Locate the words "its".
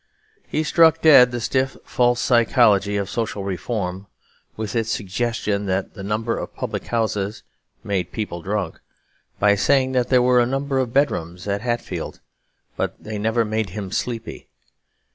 4.75-4.89